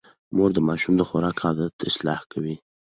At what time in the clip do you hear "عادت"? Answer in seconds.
1.45-1.75